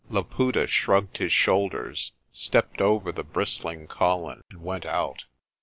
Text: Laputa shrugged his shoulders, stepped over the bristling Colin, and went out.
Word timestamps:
Laputa 0.09 0.65
shrugged 0.65 1.17
his 1.17 1.31
shoulders, 1.31 2.11
stepped 2.33 2.81
over 2.81 3.11
the 3.11 3.23
bristling 3.23 3.85
Colin, 3.85 4.41
and 4.49 4.59
went 4.63 4.83
out. 4.83 5.25